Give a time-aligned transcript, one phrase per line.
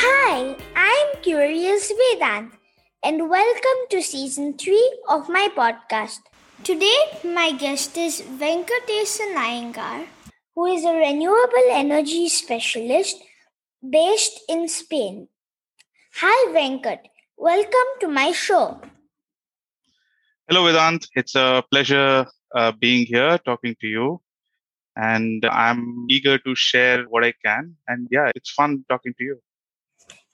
[0.00, 2.52] Hi, I'm Curious Vedanth,
[3.02, 6.20] and welcome to season 3 of my podcast.
[6.62, 10.06] Today, my guest is Venkatesan Iyengar,
[10.54, 13.16] who is a renewable energy specialist
[13.80, 15.28] based in Spain.
[16.20, 17.08] Hi, Venkat.
[17.38, 18.80] Welcome to my show.
[20.50, 21.06] Hello, Vedanth.
[21.14, 22.24] It's a pleasure
[22.54, 24.22] uh, being here talking to you.
[24.96, 27.76] And I'm eager to share what I can.
[27.86, 29.42] And yeah, it's fun talking to you.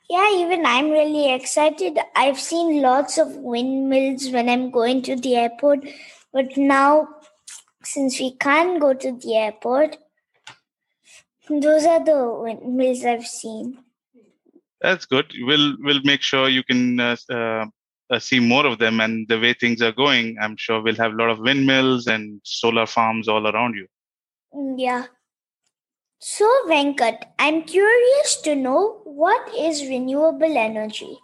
[0.08, 1.98] Yeah, even I'm really excited.
[2.14, 5.80] I've seen lots of windmills when I'm going to the airport,
[6.32, 7.08] but now,
[7.82, 9.96] since we can't go to the airport,
[11.48, 13.78] those are the windmills I've seen.
[14.80, 15.34] That's good.
[15.40, 17.66] We'll we'll make sure you can uh, uh,
[18.10, 19.00] uh, see more of them.
[19.00, 22.40] And the way things are going, I'm sure we'll have a lot of windmills and
[22.44, 23.86] solar farms all around you.
[24.54, 25.06] Mm, Yeah.
[26.20, 31.18] So, Venkat, I'm curious to know what is renewable energy?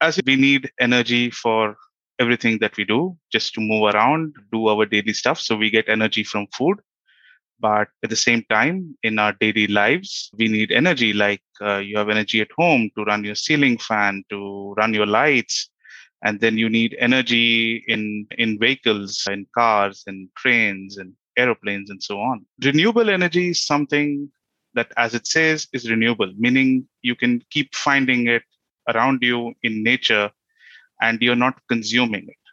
[0.00, 1.76] As we need energy for
[2.18, 5.38] everything that we do, just to move around, do our daily stuff.
[5.38, 6.78] So we get energy from food.
[7.60, 11.12] But at the same time, in our daily lives, we need energy.
[11.12, 15.06] Like uh, you have energy at home to run your ceiling fan, to run your
[15.06, 15.68] lights,
[16.24, 22.02] and then you need energy in in vehicles, in cars, and trains, and aeroplanes, and
[22.02, 22.44] so on.
[22.64, 24.30] Renewable energy is something
[24.74, 28.42] that, as it says, is renewable, meaning you can keep finding it
[28.88, 30.30] around you in nature,
[31.00, 32.44] and you're not consuming it.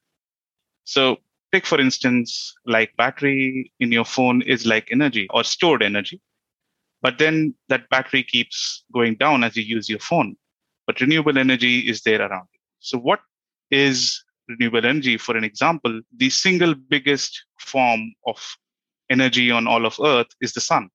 [0.84, 1.18] So
[1.56, 6.20] take for instance like battery in your phone is like energy or stored energy
[7.02, 10.36] but then that battery keeps going down as you use your phone
[10.88, 13.22] but renewable energy is there around you so what
[13.84, 18.02] is renewable energy for an example the single biggest form
[18.32, 18.40] of
[19.10, 20.90] energy on all of earth is the sun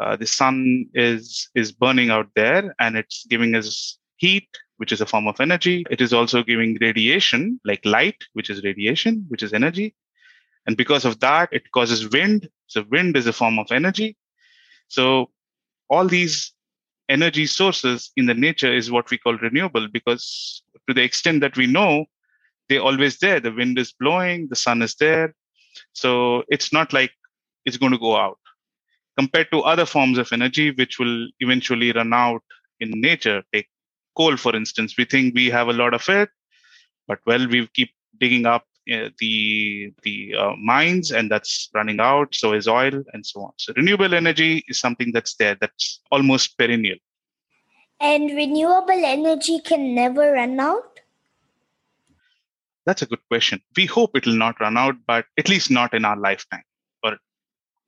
[0.00, 0.56] uh, the sun
[0.94, 4.48] is is burning out there and it's giving us heat
[4.80, 5.84] which is a form of energy.
[5.90, 9.94] It is also giving radiation, like light, which is radiation, which is energy.
[10.66, 12.48] And because of that, it causes wind.
[12.66, 14.16] So wind is a form of energy.
[14.88, 15.32] So
[15.90, 16.54] all these
[17.10, 21.56] energy sources in the nature is what we call renewable because to the extent that
[21.56, 22.06] we know,
[22.68, 23.40] they're always there.
[23.40, 25.34] The wind is blowing, the sun is there.
[25.92, 27.12] So it's not like
[27.66, 28.38] it's going to go out
[29.18, 32.42] compared to other forms of energy, which will eventually run out
[32.80, 33.42] in nature.
[33.52, 33.68] Take
[34.16, 34.94] coal, for instance.
[34.96, 36.30] We think we have a lot of it,
[37.08, 38.64] but well, we keep digging up
[39.18, 42.34] the the uh, mines, and that's running out.
[42.34, 43.52] So is oil, and so on.
[43.56, 46.98] So renewable energy is something that's there, that's almost perennial.
[48.00, 51.00] And renewable energy can never run out?
[52.86, 53.60] That's a good question.
[53.76, 56.64] We hope it will not run out, but at least not in our lifetime
[57.04, 57.18] or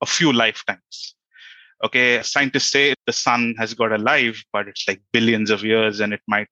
[0.03, 1.15] a few lifetimes.
[1.83, 6.01] Okay, scientists say the sun has got a life, but it's like billions of years
[6.01, 6.49] and it might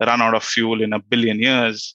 [0.00, 1.94] run out of fuel in a billion years.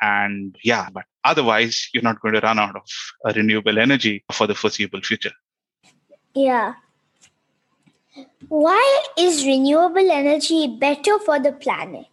[0.00, 2.82] And yeah, but otherwise, you're not going to run out of
[3.24, 5.32] uh, renewable energy for the foreseeable future.
[6.34, 6.74] Yeah.
[8.48, 12.06] Why is renewable energy better for the planet?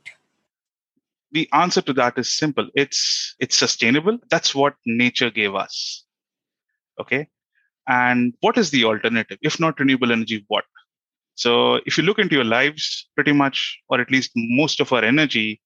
[1.31, 2.67] The answer to that is simple.
[2.75, 4.17] It's it's sustainable.
[4.29, 6.03] That's what nature gave us.
[6.99, 7.27] Okay.
[7.87, 9.37] And what is the alternative?
[9.41, 10.65] If not renewable energy, what?
[11.35, 15.03] So if you look into your lives, pretty much, or at least most of our
[15.03, 15.61] energy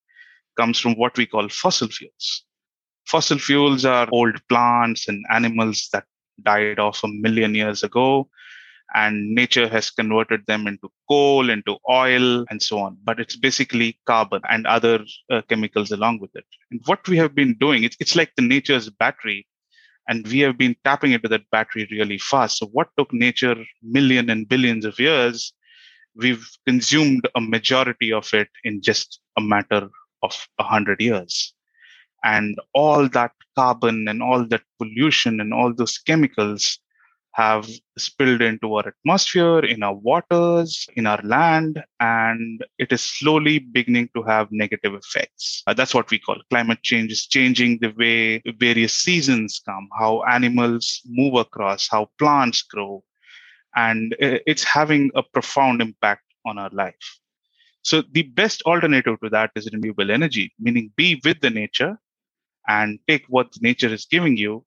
[0.56, 2.44] comes from what we call fossil fuels.
[3.06, 6.04] Fossil fuels are old plants and animals that
[6.42, 8.28] died off a million years ago,
[8.94, 12.96] and nature has converted them into coal, into oil, and so on.
[13.04, 16.44] But it's basically carbon and other uh, chemicals along with it.
[16.70, 19.46] And what we have been doing, it's, it's like the nature's battery
[20.08, 24.30] and we have been tapping into that battery really fast so what took nature million
[24.30, 25.52] and billions of years
[26.14, 29.88] we've consumed a majority of it in just a matter
[30.22, 31.54] of 100 years
[32.24, 36.78] and all that carbon and all that pollution and all those chemicals
[37.32, 37.68] have
[37.98, 44.08] spilled into our atmosphere, in our waters, in our land, and it is slowly beginning
[44.16, 45.62] to have negative effects.
[45.66, 50.22] Uh, that's what we call climate change is changing the way various seasons come, how
[50.22, 53.04] animals move across, how plants grow,
[53.76, 57.18] and it's having a profound impact on our life.
[57.86, 61.96] So the best alternative to that is renewable energy, meaning be with the nature
[62.66, 64.64] and take what nature is giving you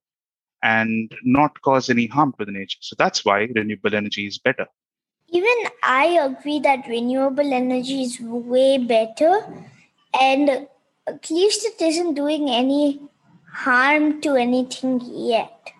[0.62, 2.78] and not cause any harm to the nature.
[2.80, 4.66] So that's why renewable energy is better.
[5.28, 9.30] Even I agree that renewable energy is way better,
[10.18, 10.66] and
[11.06, 13.02] at least it isn't doing any
[13.52, 15.74] harm to anything yet.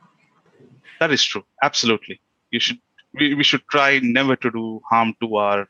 [0.99, 1.45] That is true.
[1.63, 2.21] Absolutely.
[2.51, 2.81] You should
[3.15, 5.67] we, we should try never to do harm to our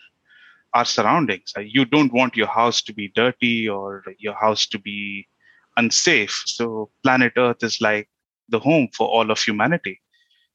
[0.74, 1.52] our surroundings.
[1.56, 5.26] Uh, you don't want your house to be dirty or your house to be
[5.76, 6.42] unsafe.
[6.46, 8.08] So planet Earth is like
[8.48, 10.00] the home for all of humanity.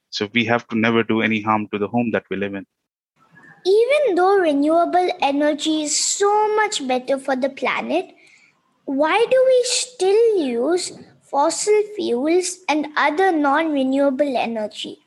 [0.10, 2.66] So we have to never do any harm to the home that we live in.
[3.66, 8.14] Even though renewable energy is so much better for the planet,
[8.86, 10.92] why do we still use
[11.24, 15.05] fossil fuels and other non renewable energy?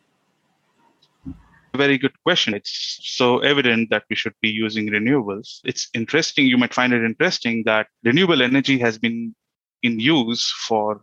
[1.75, 2.55] Very good question.
[2.55, 5.61] It's so evident that we should be using renewables.
[5.65, 6.47] It's interesting.
[6.47, 9.35] You might find it interesting that renewable energy has been
[9.83, 11.03] in use for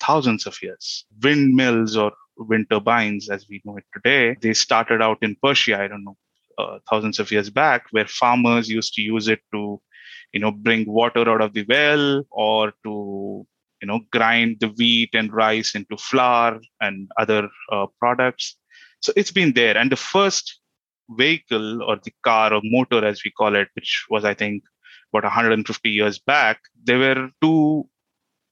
[0.00, 1.04] thousands of years.
[1.22, 5.88] Windmills or wind turbines, as we know it today, they started out in Persia, I
[5.88, 6.16] don't know,
[6.58, 9.80] uh, thousands of years back, where farmers used to use it to,
[10.32, 13.46] you know, bring water out of the well or to,
[13.80, 18.56] you know, grind the wheat and rice into flour and other uh, products.
[19.00, 19.76] So it's been there.
[19.76, 20.60] And the first
[21.10, 24.62] vehicle or the car or motor, as we call it, which was, I think,
[25.12, 27.88] about 150 years back, there were two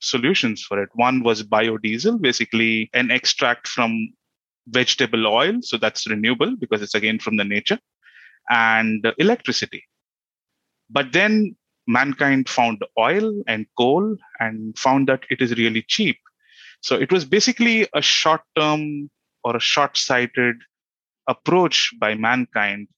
[0.00, 0.88] solutions for it.
[0.94, 4.12] One was biodiesel, basically an extract from
[4.68, 5.58] vegetable oil.
[5.62, 7.78] So that's renewable because it's again from the nature
[8.50, 9.84] and electricity.
[10.90, 11.56] But then
[11.86, 16.16] mankind found oil and coal and found that it is really cheap.
[16.80, 19.10] So it was basically a short term
[19.44, 20.56] or a short sighted
[21.28, 22.88] approach by mankind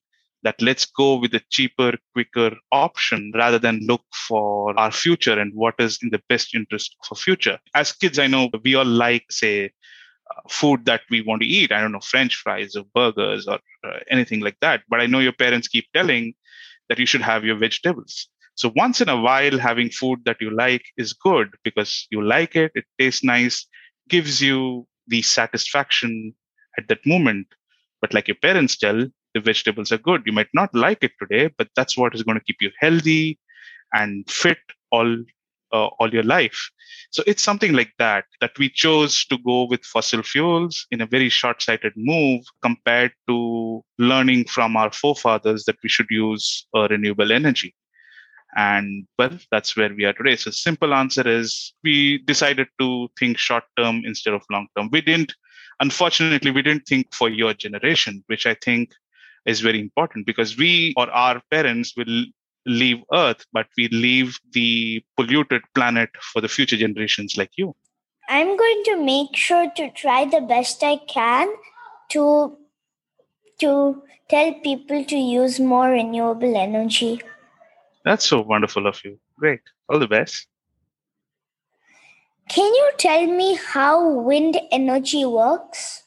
[0.42, 5.52] that let's go with a cheaper, quicker option rather than look for our future and
[5.54, 7.58] what is in the best interest for future.
[7.74, 11.72] As kids, I know we all like, say, uh, food that we want to eat.
[11.72, 14.82] I don't know, French fries or burgers or uh, anything like that.
[14.88, 16.34] But I know your parents keep telling
[16.88, 18.28] that you should have your vegetables.
[18.54, 22.56] So once in a while, having food that you like is good because you like
[22.56, 23.66] it, it tastes nice,
[24.08, 26.34] gives you the satisfaction
[26.78, 27.46] at that moment.
[28.00, 30.22] But like your parents tell, the vegetables are good.
[30.26, 33.38] You might not like it today, but that's what is going to keep you healthy
[33.92, 34.58] and fit
[34.90, 35.16] all
[35.72, 36.70] uh, all your life.
[37.10, 41.06] So it's something like that that we chose to go with fossil fuels in a
[41.06, 47.32] very short-sighted move compared to learning from our forefathers that we should use uh, renewable
[47.32, 47.74] energy.
[48.56, 50.36] And well, that's where we are today.
[50.36, 54.88] So simple answer is we decided to think short term instead of long term.
[54.90, 55.34] We didn't,
[55.78, 58.92] unfortunately, we didn't think for your generation, which I think
[59.46, 62.24] is very important because we or our parents will
[62.66, 67.74] leave Earth, but we leave the polluted planet for the future generations like you.
[68.28, 71.48] I'm going to make sure to try the best I can
[72.10, 72.56] to
[73.60, 77.20] to tell people to use more renewable energy.
[78.04, 79.18] That's so wonderful of you.
[79.36, 79.60] Great.
[79.88, 80.46] All the best.
[82.48, 86.02] Can you tell me how wind energy works?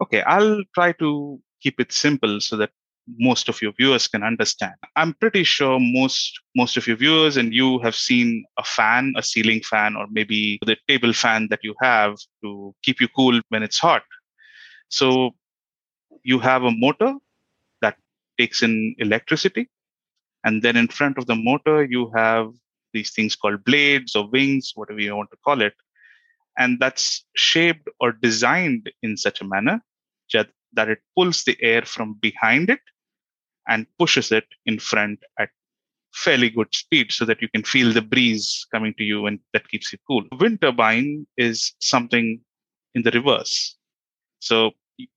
[0.00, 2.70] Okay, I'll try to keep it simple so that
[3.18, 4.74] most of your viewers can understand.
[4.96, 9.22] I'm pretty sure most most of your viewers and you have seen a fan, a
[9.22, 13.62] ceiling fan, or maybe the table fan that you have to keep you cool when
[13.62, 14.02] it's hot.
[14.88, 15.30] So
[16.22, 17.14] you have a motor
[17.80, 17.96] that
[18.38, 19.68] takes in electricity,
[20.44, 22.52] and then in front of the motor you have
[22.92, 25.74] these things called blades or wings, whatever you want to call it,
[26.56, 29.80] and that's shaped or designed in such a manner
[30.32, 32.80] that, that it pulls the air from behind it
[33.68, 35.50] and pushes it in front at
[36.14, 39.68] fairly good speed so that you can feel the breeze coming to you and that
[39.68, 40.24] keeps you cool.
[40.40, 42.40] Wind turbine is something
[42.94, 43.76] in the reverse.
[44.40, 44.72] So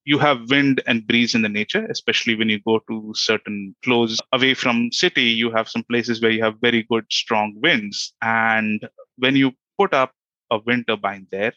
[0.05, 4.19] you have wind and breeze in the nature, especially when you go to certain close
[4.33, 8.13] away from city, you have some places where you have very good strong winds.
[8.21, 10.13] And when you put up
[10.51, 11.53] a wind turbine there,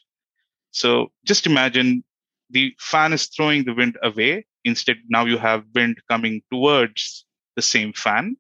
[0.73, 2.05] so just imagine
[2.51, 4.47] the fan is throwing the wind away.
[4.65, 7.27] Instead, now you have wind coming towards
[7.57, 8.37] the same fan.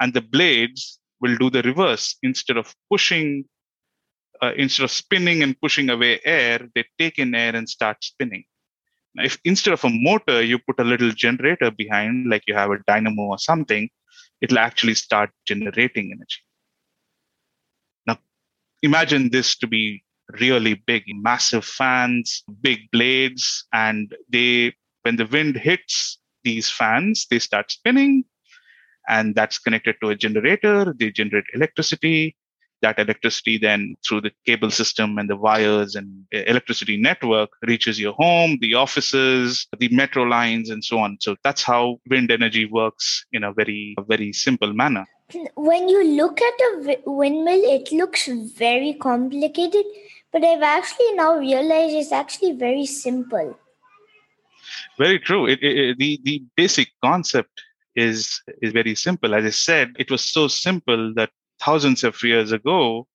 [0.00, 2.16] And the blades will do the reverse.
[2.22, 3.46] Instead of pushing,
[4.42, 8.44] uh, instead of spinning and pushing away air, they take in air and start spinning.
[9.16, 12.78] If instead of a motor, you put a little generator behind, like you have a
[12.86, 13.90] dynamo or something,
[14.40, 16.40] it'll actually start generating energy.
[18.06, 18.18] Now,
[18.82, 20.02] imagine this to be
[20.40, 27.38] really big, massive fans, big blades, and they, when the wind hits these fans, they
[27.38, 28.24] start spinning,
[29.08, 30.94] and that's connected to a generator.
[30.98, 32.36] They generate electricity.
[32.82, 38.12] That electricity then through the cable system and the wires and electricity network reaches your
[38.14, 41.18] home, the offices, the metro lines, and so on.
[41.20, 45.06] So that's how wind energy works in a very, very simple manner.
[45.54, 49.84] when you look at a windmill, it looks very complicated,
[50.32, 53.58] but I've actually now realized it's actually very simple.
[54.98, 55.46] Very true.
[55.46, 57.62] It, it, the the basic concept
[57.96, 59.34] is is very simple.
[59.34, 61.30] As I said, it was so simple that
[61.64, 63.06] thousands of years ago,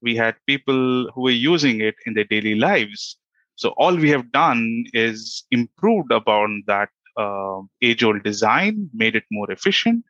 [0.00, 3.16] we had people who were using it in their daily lives.
[3.54, 9.50] So all we have done is improved upon that uh, age-old design, made it more
[9.50, 10.04] efficient,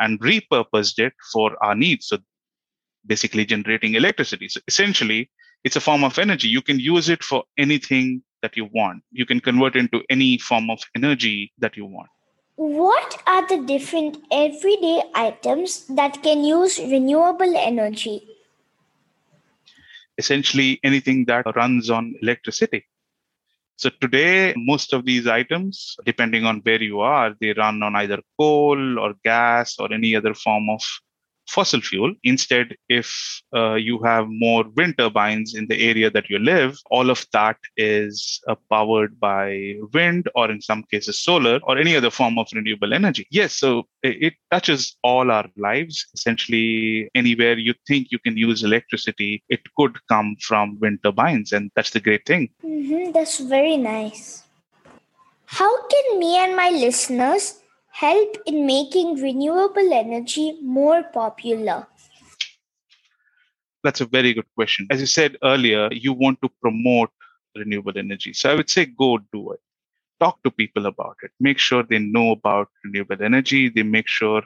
[0.00, 2.08] and repurposed it for our needs.
[2.08, 2.18] So
[3.06, 4.48] basically generating electricity.
[4.48, 5.30] So essentially,
[5.64, 6.48] it's a form of energy.
[6.48, 9.02] You can use it for anything that you want.
[9.12, 12.08] You can convert into any form of energy that you want.
[12.62, 18.22] What are the different everyday items that can use renewable energy?
[20.16, 22.86] Essentially, anything that runs on electricity.
[23.74, 28.22] So today, most of these items, depending on where you are, they run on either
[28.38, 30.82] coal or gas or any other form of
[31.48, 32.14] fossil fuel.
[32.24, 37.10] Instead, if uh, you have more wind turbines in the area that you live, all
[37.10, 42.10] of that is uh, powered by wind or in some cases solar or any other
[42.10, 43.26] form of renewable energy.
[43.30, 46.06] Yes, so it, touches all our lives.
[46.14, 51.52] Essentially, anywhere you think you can use electricity, it could come from wind turbines.
[51.52, 52.50] And that's the great thing.
[52.64, 54.44] Mm-hmm, that's very nice.
[55.46, 57.61] How can me and my listeners
[57.92, 61.86] help in making renewable energy more popular?
[63.84, 64.86] That's a very good question.
[64.90, 67.10] As you said earlier, you want to promote
[67.54, 68.32] renewable energy.
[68.32, 69.60] So I would say go do it.
[70.20, 71.32] Talk to people about it.
[71.40, 73.68] Make sure they know about renewable energy.
[73.68, 74.42] They make sure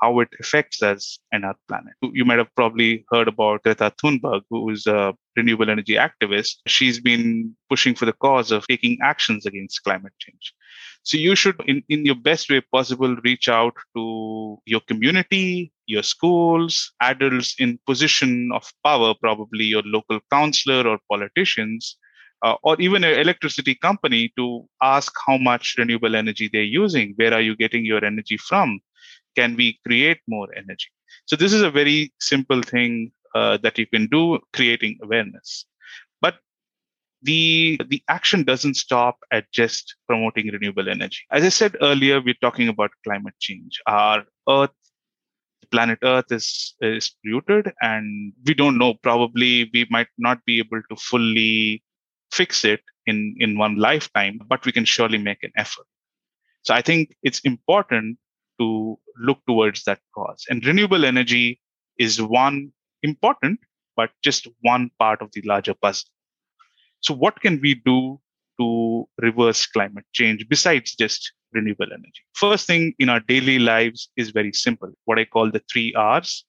[0.00, 1.94] how it affects us and our planet.
[2.02, 6.56] You might have probably heard about Greta Thunberg, who is a renewable energy activist.
[6.66, 10.54] She's been pushing for the cause of taking actions against climate change.
[11.02, 16.02] So you should, in, in your best way possible, reach out to your community, your
[16.02, 21.96] schools, adults in position of power, probably your local counselor or politicians,
[22.42, 27.14] uh, or even an electricity company to ask how much renewable energy they're using.
[27.16, 28.80] Where are you getting your energy from?
[29.36, 30.88] Can we create more energy?
[31.26, 35.66] So this is a very simple thing uh, that you can do, creating awareness.
[36.20, 36.36] But
[37.22, 41.20] the the action doesn't stop at just promoting renewable energy.
[41.30, 43.80] As i said earlier we're talking about climate change.
[43.86, 44.70] Our earth
[45.70, 50.82] planet earth is is polluted and we don't know probably we might not be able
[50.90, 51.82] to fully
[52.32, 55.86] fix it in in one lifetime but we can surely make an effort.
[56.62, 58.18] So i think it's important
[58.60, 61.60] to look towards that cause and renewable energy
[61.98, 62.72] is one
[63.02, 63.58] important
[63.96, 66.10] but just one part of the larger puzzle
[67.00, 68.20] so, what can we do
[68.58, 72.22] to reverse climate change besides just renewable energy?
[72.34, 76.44] First thing in our daily lives is very simple what I call the three R's.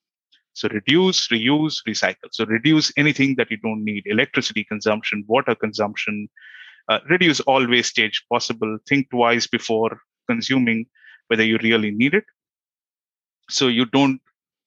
[0.54, 2.30] So, reduce, reuse, recycle.
[2.32, 6.28] So, reduce anything that you don't need electricity consumption, water consumption,
[6.90, 8.78] uh, reduce all wastage possible.
[8.88, 10.88] Think twice before consuming
[11.28, 12.26] whether you really need it.
[13.52, 14.22] So, you don't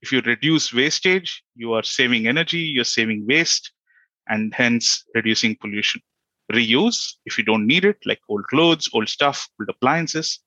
[0.04, 3.72] if you reduce wastage, you are saving energy, you're saving waste,
[4.28, 6.02] and hence reducing pollution.
[6.52, 10.40] Reuse, if you don't need it, like old clothes, old stuff, old appliances,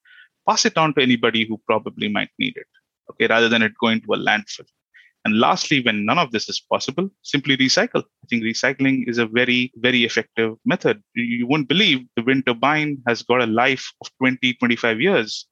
[0.48, 2.68] pass it on to anybody who probably might need it,
[3.10, 4.68] okay, rather than it going to a landfill.
[5.26, 8.04] And lastly, when none of this is possible, simply recycle.
[8.04, 11.02] I think recycling is a very, very effective method.
[11.16, 15.48] You won't believe the wind turbine has got a life of 20, 25 years.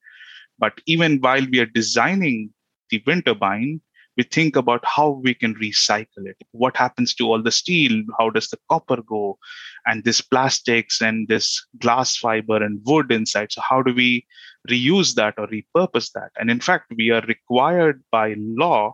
[0.59, 2.51] But even while we are designing
[2.95, 3.81] the wind turbine,
[4.17, 6.37] we think about how we can recycle it.
[6.51, 8.03] What happens to all the steel?
[8.17, 9.37] How does the copper go?
[9.85, 13.51] And this plastics and this glass fiber and wood inside.
[13.51, 14.25] So how do we
[14.69, 16.31] reuse that or repurpose that?
[16.39, 18.93] And in fact we are required by law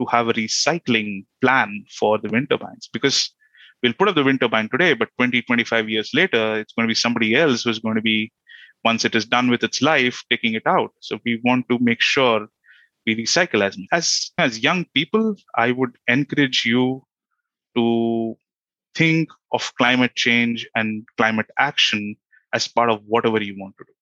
[0.00, 2.88] to have a recycling plan for the wind turbines.
[2.92, 3.30] Because
[3.84, 6.90] we'll put up the wind turbine today but 20 25 years later it's going to
[6.90, 8.32] be somebody else who's going to be
[8.84, 10.90] once it is done with its life taking it out.
[11.00, 12.48] So we want to make sure
[13.14, 17.04] recycle as as as young people i would encourage you
[17.76, 18.36] to
[18.94, 22.16] think of climate change and climate action
[22.52, 23.92] as part of whatever you want to do.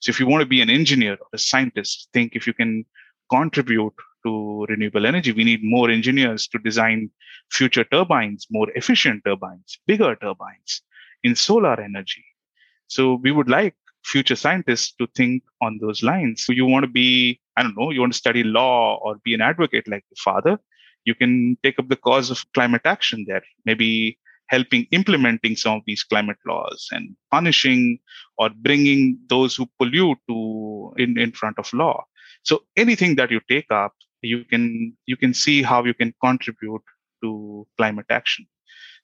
[0.00, 2.84] So if you want to be an engineer or a scientist think if you can
[3.30, 5.32] contribute to renewable energy.
[5.32, 7.10] We need more engineers to design
[7.50, 10.82] future turbines more efficient turbines bigger turbines
[11.24, 12.24] in solar energy.
[12.86, 16.44] So we would like future scientists to think on those lines.
[16.44, 19.34] So you want to be, I don't know, you want to study law or be
[19.34, 20.58] an advocate like your father,
[21.04, 24.18] you can take up the cause of climate action there, maybe
[24.48, 27.98] helping implementing some of these climate laws and punishing
[28.38, 32.04] or bringing those who pollute to in, in front of law.
[32.42, 36.82] So anything that you take up you can you can see how you can contribute
[37.22, 38.46] to climate action.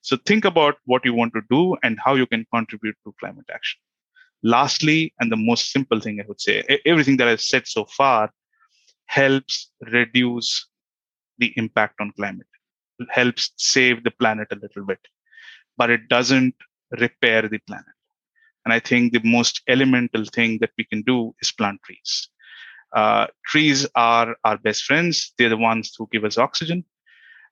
[0.00, 3.46] So think about what you want to do and how you can contribute to climate
[3.52, 3.80] action.
[4.42, 8.30] Lastly, and the most simple thing I would say, everything that I've said so far
[9.08, 10.68] helps reduce
[11.38, 12.46] the impact on climate,
[12.98, 15.00] it helps save the planet a little bit,
[15.76, 16.54] but it doesn't
[16.98, 17.84] repair the planet.
[18.64, 22.28] And I think the most elemental thing that we can do is plant trees.
[22.94, 25.32] Uh, trees are our best friends.
[25.38, 26.84] They're the ones who give us oxygen.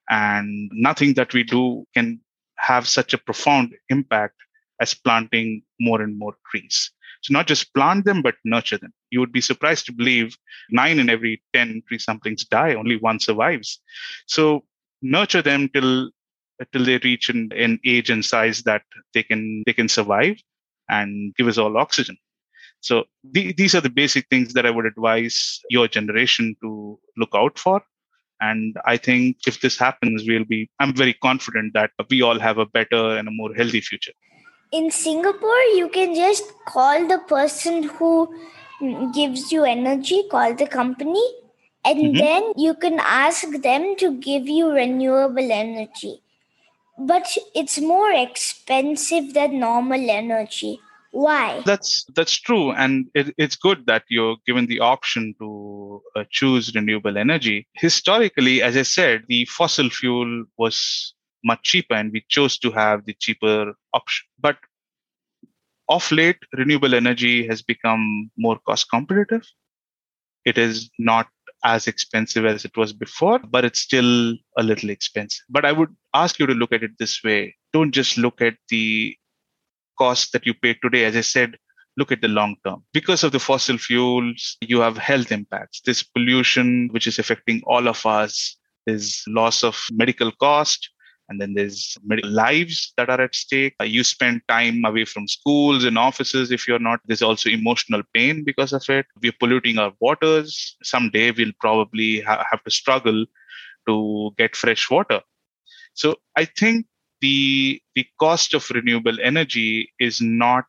[0.08, 2.20] And nothing that we do can
[2.56, 4.34] have such a profound impact
[4.80, 6.90] as planting more and more trees.
[7.30, 8.92] Not just plant them, but nurture them.
[9.10, 10.36] You would be surprised to believe
[10.70, 13.80] nine in every 10 tree samplings die, only one survives.
[14.26, 14.64] So
[15.02, 16.10] nurture them till
[16.72, 20.36] till they reach an, an age and size that they can they can survive
[20.88, 22.16] and give us all oxygen.
[22.80, 27.30] So the, these are the basic things that I would advise your generation to look
[27.34, 27.82] out for.
[28.40, 32.58] And I think if this happens, we'll be, I'm very confident that we all have
[32.58, 34.12] a better and a more healthy future.
[34.76, 38.10] In Singapore, you can just call the person who
[39.14, 41.26] gives you energy, call the company,
[41.82, 42.18] and mm-hmm.
[42.18, 46.20] then you can ask them to give you renewable energy.
[46.98, 50.78] But it's more expensive than normal energy.
[51.10, 51.62] Why?
[51.64, 56.74] That's that's true, and it, it's good that you're given the option to uh, choose
[56.74, 57.66] renewable energy.
[57.72, 61.14] Historically, as I said, the fossil fuel was
[61.46, 64.26] much cheaper, and we chose to have the cheaper option.
[64.38, 64.58] But
[65.88, 69.42] of late, renewable energy has become more cost competitive.
[70.44, 71.28] It is not
[71.64, 75.44] as expensive as it was before, but it's still a little expensive.
[75.48, 77.54] But I would ask you to look at it this way.
[77.72, 79.16] Don't just look at the
[79.98, 81.56] cost that you pay today, as I said,
[81.96, 82.84] look at the long term.
[82.92, 85.80] Because of the fossil fuels, you have health impacts.
[85.80, 90.90] This pollution, which is affecting all of us, is loss of medical cost,
[91.28, 93.74] and then there's lives that are at stake.
[93.80, 97.00] Uh, you spend time away from schools and offices if you're not.
[97.06, 99.06] There's also emotional pain because of it.
[99.22, 100.76] We're polluting our waters.
[100.82, 103.24] Someday we'll probably ha- have to struggle
[103.88, 105.20] to get fresh water.
[105.94, 106.86] So I think
[107.20, 110.64] the the cost of renewable energy is not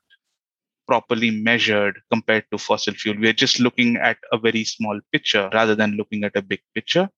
[0.88, 3.18] properly measured compared to fossil fuel.
[3.20, 7.10] We're just looking at a very small picture rather than looking at a big picture.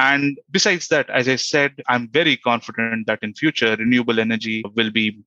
[0.00, 4.90] And besides that, as I said, I'm very confident that in future renewable energy will
[4.90, 5.18] be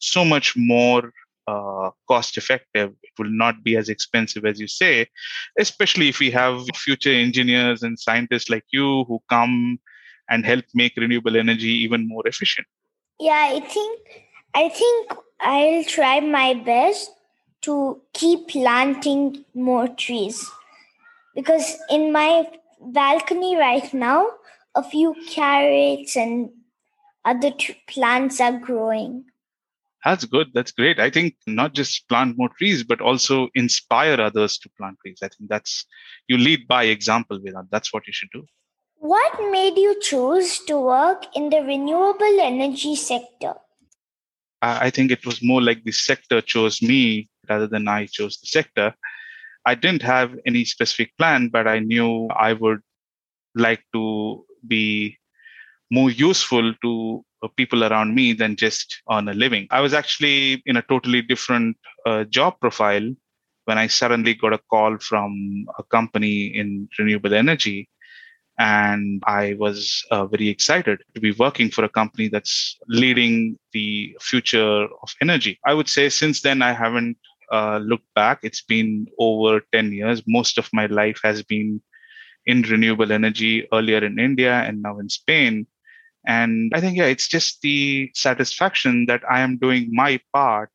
[0.00, 1.14] so much more
[1.46, 2.90] uh, cost effective.
[3.02, 5.06] It will not be as expensive as you say,
[5.58, 9.78] especially if we have future engineers and scientists like you who come
[10.28, 12.66] and help make renewable energy even more efficient.
[13.18, 13.98] Yeah, I think
[14.54, 17.10] I think I'll try my best
[17.62, 20.46] to keep planting more trees
[21.34, 22.46] because in my
[22.80, 24.28] balcony right now
[24.74, 26.50] a few carrots and
[27.24, 29.24] other t- plants are growing
[30.04, 34.58] that's good that's great i think not just plant more trees but also inspire others
[34.58, 35.84] to plant trees i think that's
[36.28, 37.68] you lead by example Vedanth.
[37.70, 38.44] that's what you should do
[39.00, 43.54] what made you choose to work in the renewable energy sector?
[44.60, 48.48] I think it was more like the sector chose me rather than I chose the
[48.48, 48.92] sector.
[49.68, 52.80] I didn't have any specific plan, but I knew I would
[53.54, 55.18] like to be
[55.90, 59.66] more useful to uh, people around me than just on a living.
[59.70, 61.76] I was actually in a totally different
[62.06, 63.08] uh, job profile
[63.66, 67.90] when I suddenly got a call from a company in renewable energy
[68.58, 74.16] and I was uh, very excited to be working for a company that's leading the
[74.20, 75.60] future of energy.
[75.64, 77.18] I would say since then, I haven't
[77.52, 78.40] uh, looked back.
[78.42, 80.22] It's been over 10 years.
[80.26, 81.80] Most of my life has been
[82.46, 85.66] in renewable energy, earlier in India and now in Spain.
[86.26, 90.70] And I think, yeah, it's just the satisfaction that I am doing my part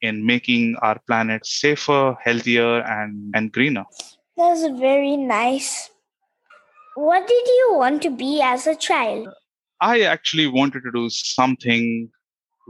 [0.00, 3.84] in making our planet safer, healthier, and, and greener.
[4.36, 5.90] That's very nice
[6.94, 9.28] what did you want to be as a child?
[9.80, 12.10] I actually wanted to do something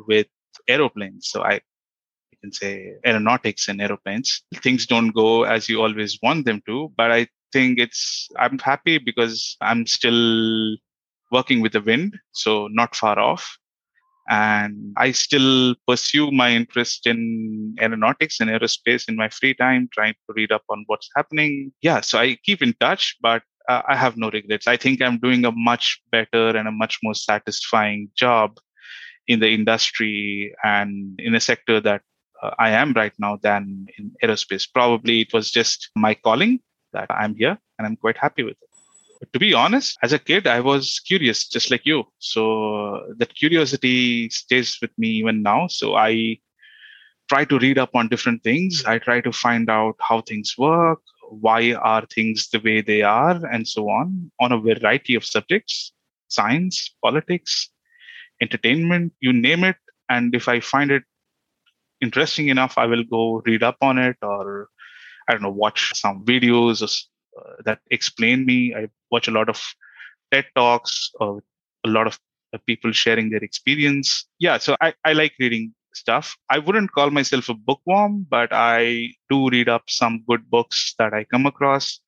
[0.06, 0.26] with
[0.68, 1.28] aeroplanes.
[1.28, 1.60] So I
[2.42, 4.42] can say aeronautics and aeroplanes.
[4.56, 8.98] Things don't go as you always want them to, but I think it's, I'm happy
[8.98, 10.76] because I'm still
[11.30, 13.56] working with the wind, so not far off.
[14.28, 20.12] And I still pursue my interest in aeronautics and aerospace in my free time, trying
[20.12, 21.72] to read up on what's happening.
[21.82, 24.66] Yeah, so I keep in touch, but uh, I have no regrets.
[24.66, 28.58] I think I'm doing a much better and a much more satisfying job
[29.26, 32.02] in the industry and in a sector that
[32.58, 34.66] I am right now than in aerospace.
[34.72, 36.60] Probably it was just my calling
[36.92, 39.32] that I'm here and I'm quite happy with it.
[39.32, 42.04] to be honest, as a kid, I was curious, just like you.
[42.18, 45.68] So that curiosity stays with me even now.
[45.68, 46.38] So I
[47.28, 48.84] try to read up on different things.
[48.84, 51.00] I try to find out how things work,
[51.30, 55.92] why are things the way they are, and so on, on a variety of subjects
[56.32, 57.68] science, politics,
[58.40, 59.76] entertainment, you name it.
[60.08, 61.04] And if I find it
[62.02, 64.68] interesting enough, I will go read up on it or,
[65.28, 68.74] I don't know, watch some videos uh, that explain me.
[68.74, 69.62] I watch a lot of
[70.30, 71.42] TED Talks or
[71.84, 72.18] a lot of
[72.66, 74.26] people sharing their experience.
[74.38, 76.36] Yeah, so I, I like reading stuff.
[76.50, 81.14] I wouldn't call myself a bookworm, but I do read up some good books that
[81.14, 82.00] I come across.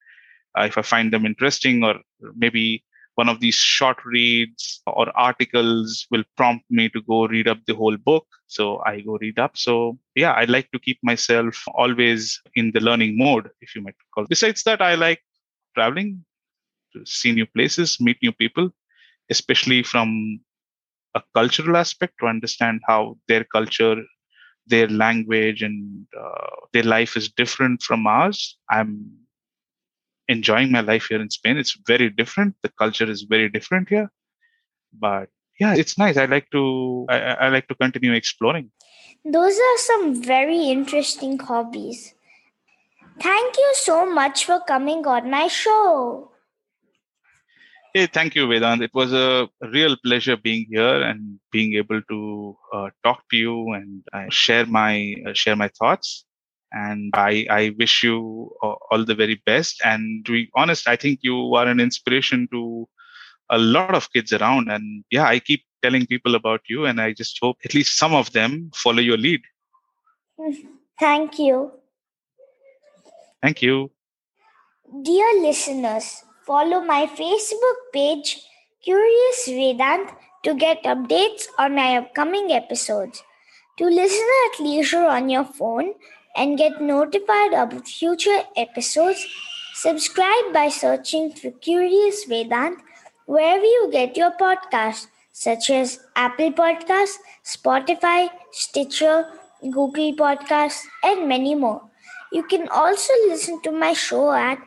[0.58, 1.96] Uh, if I find them interesting, or
[2.36, 7.58] maybe one of these short reads or articles will prompt me to go read up
[7.66, 8.26] the whole book.
[8.46, 9.56] So I go read up.
[9.56, 13.94] So yeah, I like to keep myself always in the learning mode, if you might
[14.14, 14.24] call.
[14.24, 14.30] It.
[14.30, 15.22] Besides that, I like
[15.74, 16.24] traveling
[16.92, 18.70] to see new places, meet new people,
[19.30, 20.40] especially from
[21.14, 24.02] a cultural aspect to understand how their culture,
[24.66, 28.58] their language, and uh, their life is different from ours.
[28.70, 29.23] I'm
[30.28, 31.56] enjoying my life here in Spain.
[31.56, 32.54] It's very different.
[32.62, 34.10] The culture is very different here,
[34.98, 35.28] but
[35.60, 36.16] yeah, it's nice.
[36.16, 38.70] I like to I, I like to continue exploring.
[39.24, 42.14] Those are some very interesting hobbies.
[43.20, 46.30] Thank you so much for coming on my show.
[47.94, 48.82] Hey, thank you, Vedanth.
[48.82, 53.72] It was a real pleasure being here and being able to uh, talk to you
[53.72, 56.24] and uh, share my uh, share my thoughts.
[56.74, 59.80] And I, I wish you uh, all the very best.
[59.84, 62.88] And to be honest, I think you are an inspiration to
[63.48, 64.70] a lot of kids around.
[64.70, 68.12] And yeah, I keep telling people about you, and I just hope at least some
[68.12, 69.42] of them follow your lead.
[70.98, 71.70] Thank you.
[73.40, 73.90] Thank you.
[75.02, 78.42] Dear listeners, follow my Facebook page,
[78.82, 83.22] Curious Vedanth, to get updates on my upcoming episodes.
[83.78, 85.94] To listen at leisure on your phone,
[86.34, 89.26] and get notified about future episodes,
[89.74, 92.78] subscribe by searching for Curious Vedanth
[93.26, 99.26] wherever you get your podcasts, such as Apple Podcasts, Spotify, Stitcher,
[99.62, 101.82] Google Podcasts, and many more.
[102.32, 104.58] You can also listen to my show at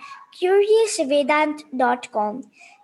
[0.41, 2.43] curiousvedanth.com.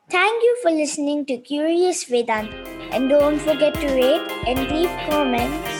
[0.10, 2.52] Thank you for listening to Curious Vedanth
[2.92, 5.73] and don't forget to rate and leave comments.